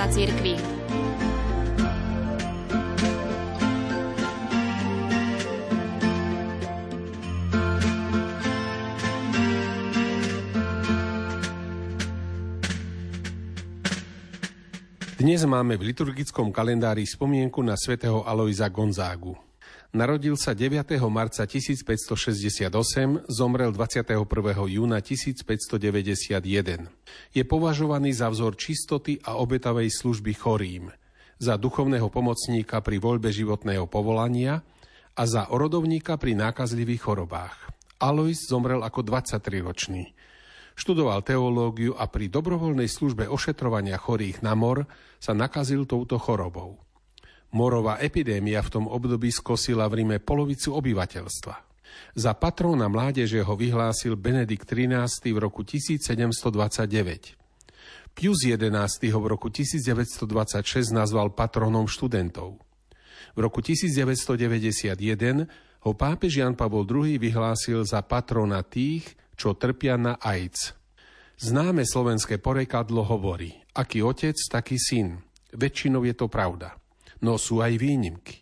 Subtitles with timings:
[0.00, 0.54] života cirkvi.
[15.20, 19.49] Dnes máme v liturgickom kalendári spomienku na svätého Alojza Gonzágu.
[19.90, 20.86] Narodil sa 9.
[21.10, 22.70] marca 1568,
[23.26, 24.22] zomrel 21.
[24.70, 26.86] júna 1591.
[27.34, 30.94] Je považovaný za vzor čistoty a obetavej služby chorým,
[31.42, 34.62] za duchovného pomocníka pri voľbe životného povolania
[35.18, 37.74] a za orodovníka pri nákazlivých chorobách.
[37.98, 40.14] Alois zomrel ako 23-ročný.
[40.78, 44.86] Študoval teológiu a pri dobrovoľnej službe ošetrovania chorých na mor
[45.18, 46.78] sa nakazil touto chorobou.
[47.50, 51.54] Morová epidémia v tom období skosila v Ríme polovicu obyvateľstva.
[52.14, 57.40] Za patróna mládeže ho vyhlásil Benedikt XIII v roku 1729.
[58.14, 62.58] Pius XI ho v roku 1926 nazval patronom študentov.
[63.34, 65.46] V roku 1991
[65.80, 70.74] ho pápež Jan Pavol II vyhlásil za patrona tých, čo trpia na AIDS.
[71.40, 75.24] Známe slovenské porekadlo hovorí, aký otec, taký syn.
[75.56, 76.79] Väčšinou je to pravda.
[77.20, 78.40] No sú aj výnimky.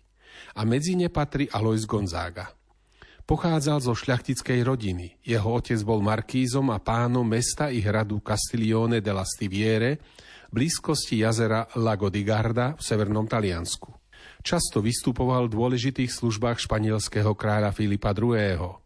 [0.58, 2.50] A medzi ne patrí Alois Gonzaga.
[3.28, 5.20] Pochádzal zo šľachtickej rodiny.
[5.20, 10.00] Jeho otec bol markízom a pánom mesta i hradu Castiglione della Stiviere,
[10.48, 13.97] blízkosti jazera Lago di Garda v severnom Taliansku.
[14.42, 18.78] Často vystupoval v dôležitých službách španielského kráľa Filipa II.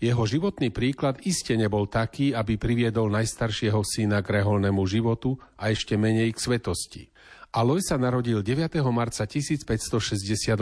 [0.00, 5.98] Jeho životný príklad iste nebol taký, aby priviedol najstaršieho syna k reholnému životu a ešte
[5.98, 7.02] menej k svetosti.
[7.50, 8.78] Aloj sa narodil 9.
[8.94, 10.56] marca 1568.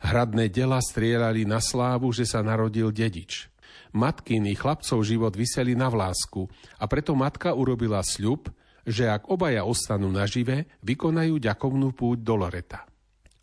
[0.00, 3.48] Hradné dela strieľali na slávu, že sa narodil dedič.
[3.96, 6.46] Matkiny chlapcov život vyseli na vlásku
[6.78, 8.52] a preto matka urobila sľub,
[8.86, 12.89] že ak obaja ostanú nažive, vykonajú ďakovnú púť do Loreta.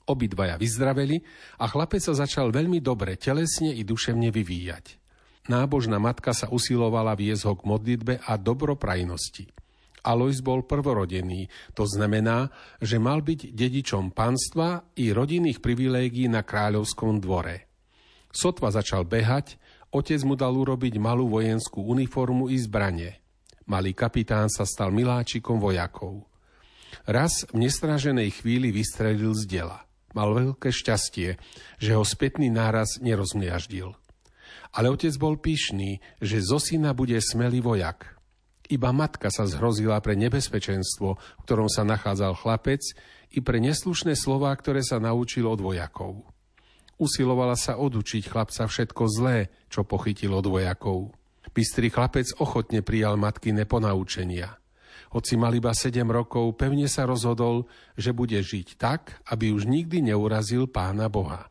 [0.08, 1.20] Obidvaja vyzdraveli
[1.60, 5.04] a chlapec sa začal veľmi dobre telesne i duševne vyvíjať.
[5.48, 9.48] Nábožná matka sa usilovala viesť ho k modlitbe a dobroprajnosti.
[10.08, 12.48] Alois bol prvorodený, to znamená,
[12.80, 17.68] že mal byť dedičom panstva i rodinných privilégií na kráľovskom dvore.
[18.32, 19.60] Sotva začal behať,
[19.92, 23.20] otec mu dal urobiť malú vojenskú uniformu i zbranie.
[23.68, 26.24] Malý kapitán sa stal miláčikom vojakov.
[27.04, 29.87] Raz v nestraženej chvíli vystrelil z dela.
[30.18, 31.38] Mal veľké šťastie,
[31.78, 33.94] že ho spätný náraz nerozmliaždil.
[34.74, 38.18] Ale otec bol pyšný, že zo syna bude smelý vojak.
[38.66, 42.82] Iba matka sa zhrozila pre nebezpečenstvo, v ktorom sa nachádzal chlapec,
[43.30, 46.26] i pre neslušné slová, ktoré sa naučil od vojakov.
[46.98, 51.14] Usilovala sa odučiť chlapca všetko zlé, čo pochytil od vojakov.
[51.54, 54.58] Bystrý chlapec ochotne prijal matkine ponaučenia–
[55.18, 57.66] hoci mal iba 7 rokov, pevne sa rozhodol,
[57.98, 61.50] že bude žiť tak, aby už nikdy neurazil pána Boha.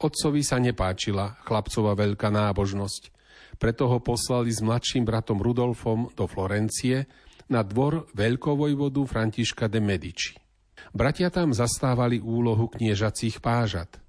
[0.00, 3.12] Otcovi sa nepáčila chlapcova veľká nábožnosť,
[3.60, 7.04] preto ho poslali s mladším bratom Rudolfom do Florencie
[7.52, 10.32] na dvor veľkovojvodu Františka de Medici.
[10.96, 14.00] Bratia tam zastávali úlohu kniežacích pážat,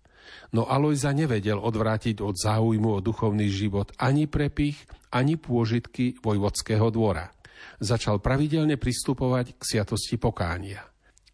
[0.55, 4.79] no Alojza nevedel odvrátiť od záujmu o duchovný život ani prepich,
[5.11, 7.36] ani pôžitky vojvodského dvora
[7.79, 10.85] začal pravidelne pristupovať k sviatosti pokánia.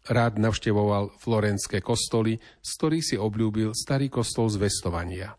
[0.04, 5.32] Rád navštevoval florenské kostoly, z ktorých si obľúbil starý kostol zvestovania.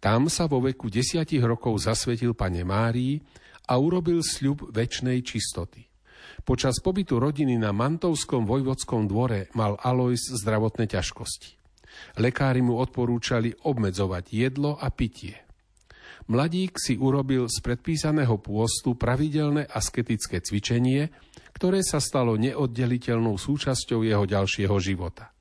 [0.00, 3.20] Tam sa vo veku desiatich rokov zasvetil pane Márii
[3.68, 5.86] a urobil sľub väčšnej čistoty.
[6.42, 11.60] Počas pobytu rodiny na Mantovskom vojvodskom dvore mal Alois zdravotné ťažkosti.
[12.18, 15.51] Lekári mu odporúčali obmedzovať jedlo a pitie.
[16.30, 21.10] Mladík si urobil z predpísaného pôstu pravidelné asketické cvičenie,
[21.52, 25.34] ktoré sa stalo neoddeliteľnou súčasťou jeho ďalšieho života.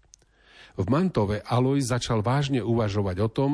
[0.80, 3.52] V Mantove Alois začal vážne uvažovať o tom,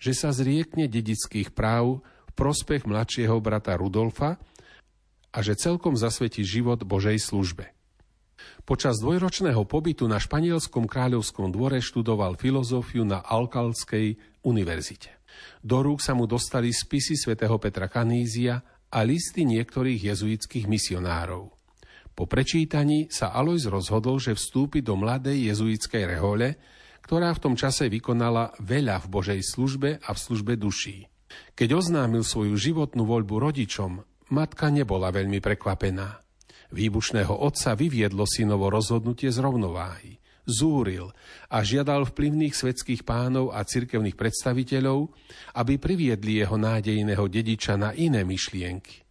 [0.00, 4.40] že sa zriekne dedických práv v prospech mladšieho brata Rudolfa
[5.32, 7.70] a že celkom zasvetí život Božej službe.
[8.66, 15.21] Počas dvojročného pobytu na španielskom kráľovskom dvore študoval filozofiu na Alkalskej univerzite.
[15.62, 18.60] Do rúk sa mu dostali spisy svätého Petra Kanízia
[18.92, 21.48] a listy niektorých jezuitských misionárov.
[22.12, 26.60] Po prečítaní sa Alois rozhodol, že vstúpi do mladej jezuitskej rehole,
[27.02, 31.08] ktorá v tom čase vykonala veľa v Božej službe a v službe duší.
[31.56, 36.20] Keď oznámil svoju životnú voľbu rodičom, matka nebola veľmi prekvapená.
[36.72, 41.14] Výbušného otca vyviedlo synovo rozhodnutie z rovnováhy zúril
[41.48, 45.10] a žiadal vplyvných svetských pánov a cirkevných predstaviteľov,
[45.58, 49.02] aby priviedli jeho nádejného dediča na iné myšlienky.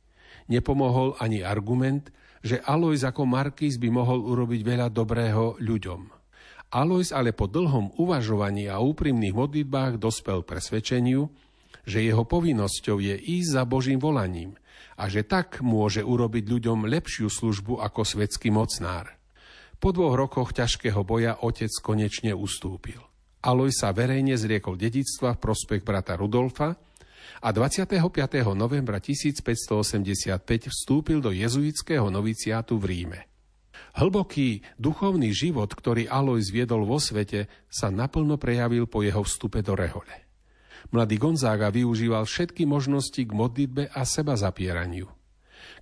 [0.52, 2.12] Nepomohol ani argument,
[2.42, 6.02] že Alois ako markíz by mohol urobiť veľa dobrého ľuďom.
[6.72, 11.28] Alois ale po dlhom uvažovaní a úprimných modlitbách dospel k presvedčeniu,
[11.84, 14.56] že jeho povinnosťou je ísť za Božím volaním
[14.98, 19.21] a že tak môže urobiť ľuďom lepšiu službu ako svetský mocnár.
[19.82, 23.02] Po dvoch rokoch ťažkého boja otec konečne ustúpil.
[23.42, 26.78] Alois sa verejne zriekol dedictva v prospech brata Rudolfa
[27.42, 27.90] a 25.
[28.54, 30.38] novembra 1585
[30.70, 33.20] vstúpil do jezuitského noviciátu v Ríme.
[33.98, 39.74] Hlboký duchovný život, ktorý Alois viedol vo svete, sa naplno prejavil po jeho vstupe do
[39.74, 40.14] rehole.
[40.94, 45.10] Mladý Gonzága využíval všetky možnosti k modlitbe a seba zapieraniu.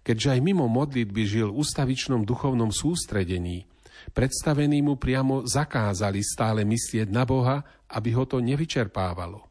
[0.08, 3.68] Keďže aj mimo modlitby žil v ustavičnom duchovnom sústredení,
[4.12, 9.46] predstavení mu priamo zakázali stále myslieť na Boha, aby ho to nevyčerpávalo.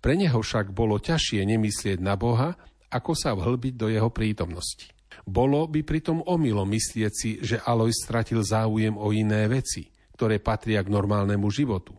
[0.00, 2.52] Pre neho však bolo ťažšie nemyslieť na Boha,
[2.92, 4.92] ako sa vhlbiť do jeho prítomnosti.
[5.24, 10.84] Bolo by pritom omilo myslieť si, že Alois stratil záujem o iné veci, ktoré patria
[10.84, 11.96] k normálnemu životu.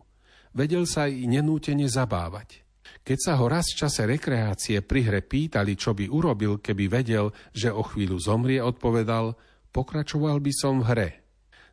[0.54, 2.62] Vedel sa i nenútene zabávať.
[3.02, 7.34] Keď sa ho raz v čase rekreácie pri hre pýtali, čo by urobil, keby vedel,
[7.50, 9.34] že o chvíľu zomrie, odpovedal,
[9.74, 11.10] pokračoval by som v hre.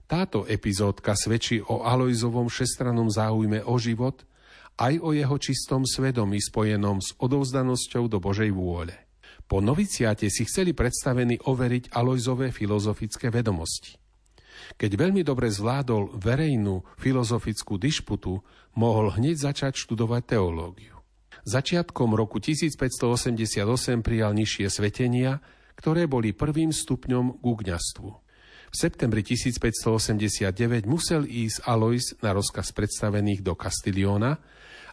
[0.03, 4.27] Táto epizódka svedčí o Alojzovom všestranom záujme o život
[4.77, 8.93] aj o jeho čistom svedomí spojenom s odovzdanosťou do Božej vôle.
[9.45, 13.99] Po noviciate si chceli predstavení overiť Alojzové filozofické vedomosti.
[14.79, 18.39] Keď veľmi dobre zvládol verejnú filozofickú dišputu,
[18.79, 20.95] mohol hneď začať študovať teológiu.
[21.43, 25.43] Začiatkom roku 1588 prijal nižšie svetenia,
[25.75, 28.22] ktoré boli prvým stupňom k kňastvu.
[28.73, 34.41] V septembri 1589 musel ísť Alois na rozkaz predstavených do Kastiliona,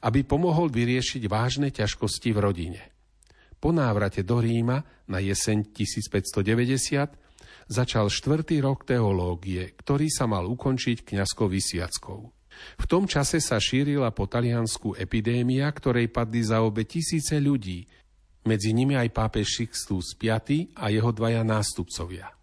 [0.04, 2.82] aby pomohol vyriešiť vážne ťažkosti v rodine.
[3.56, 11.00] Po návrate do Ríma na jeseň 1590 začal štvrtý rok teológie, ktorý sa mal ukončiť
[11.00, 12.20] kňazkou vysviackou.
[12.76, 17.88] V tom čase sa šírila po Taliansku epidémia, ktorej padli za obe tisíce ľudí,
[18.44, 20.36] medzi nimi aj pápež Sixtus V
[20.76, 22.39] a jeho dvaja nástupcovia.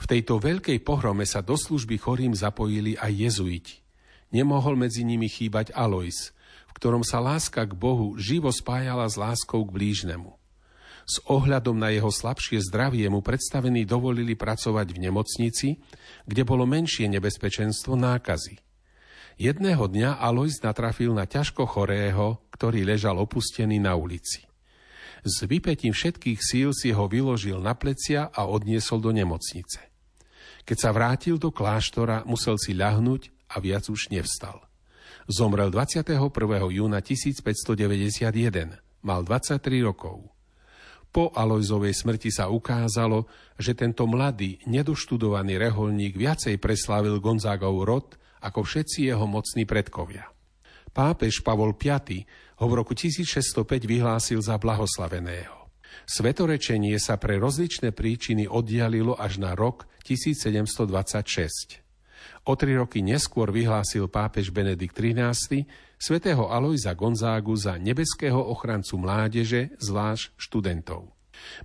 [0.00, 3.74] V tejto veľkej pohrome sa do služby chorým zapojili aj jezuiti.
[4.34, 6.34] Nemohol medzi nimi chýbať Alois,
[6.74, 10.34] ktorom sa láska k Bohu živo spájala s láskou k blížnemu.
[11.04, 15.68] S ohľadom na jeho slabšie zdravie mu predstavení dovolili pracovať v nemocnici,
[16.24, 18.56] kde bolo menšie nebezpečenstvo nákazy.
[19.36, 24.46] Jedného dňa Alois natrafil na ťažko chorého, ktorý ležal opustený na ulici.
[25.24, 29.80] S vypetím všetkých síl si ho vyložil na plecia a odniesol do nemocnice.
[30.68, 34.60] Keď sa vrátil do kláštora, musel si ľahnúť a viac už nevstal.
[35.24, 36.20] Zomrel 21.
[36.68, 38.76] júna 1591.
[39.00, 40.28] Mal 23 rokov.
[41.08, 43.24] Po Alojzovej smrti sa ukázalo,
[43.56, 48.06] že tento mladý, nedoštudovaný reholník viacej preslávil Gonzágov rod
[48.44, 50.33] ako všetci jeho mocní predkovia.
[50.94, 51.90] Pápež Pavol V
[52.62, 55.66] ho v roku 1605 vyhlásil za blahoslaveného.
[56.06, 61.82] Svetorečenie sa pre rozličné príčiny oddialilo až na rok 1726.
[62.46, 65.66] O tri roky neskôr vyhlásil pápež Benedikt XIII
[65.98, 71.10] svätého Alojza Gonzágu za nebeského ochrancu mládeže, zvlášť študentov.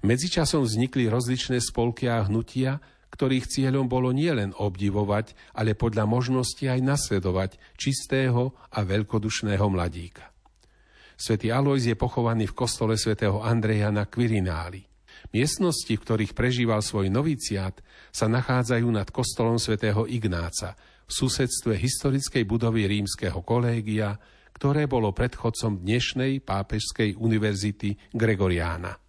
[0.01, 6.79] Medzičasom vznikli rozličné spolky a hnutia, ktorých cieľom bolo nielen obdivovať, ale podľa možnosti aj
[6.81, 10.29] nasledovať čistého a veľkodušného mladíka.
[11.19, 14.87] Svetý Alojz je pochovaný v kostole svätého Andreja na Quirináli.
[15.35, 17.75] Miestnosti, v ktorých prežíval svoj noviciát,
[18.07, 24.15] sa nachádzajú nad kostolom svätého Ignáca v susedstve historickej budovy rímskeho kolégia,
[24.55, 29.08] ktoré bolo predchodcom dnešnej pápežskej univerzity Gregoriána.